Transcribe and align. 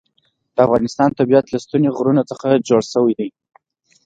د 0.55 0.57
افغانستان 0.67 1.09
طبیعت 1.19 1.45
له 1.49 1.57
ستوني 1.65 1.89
غرونه 1.97 2.21
څخه 2.31 2.47
جوړ 2.67 2.81
شوی 2.93 3.13
دی. 3.19 3.29